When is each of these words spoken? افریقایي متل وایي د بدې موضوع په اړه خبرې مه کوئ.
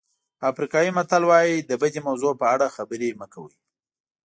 افریقایي 0.51 0.91
متل 0.97 1.23
وایي 1.27 1.55
د 1.69 1.71
بدې 1.81 2.01
موضوع 2.07 2.33
په 2.41 2.45
اړه 2.53 2.73
خبرې 2.75 3.09
مه 3.19 3.27
کوئ. 3.33 3.55